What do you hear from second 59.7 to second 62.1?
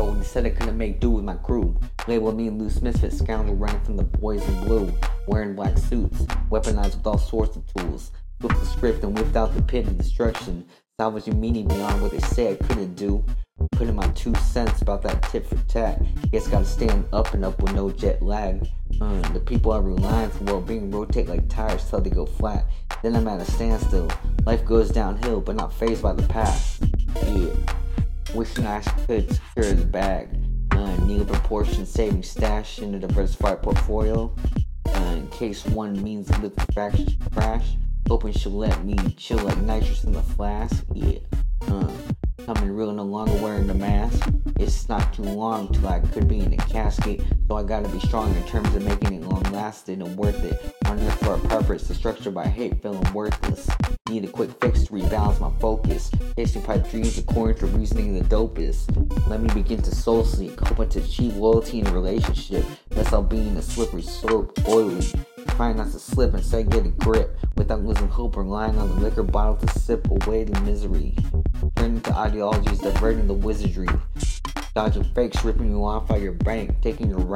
to soul seek, hoping to achieve loyalty in a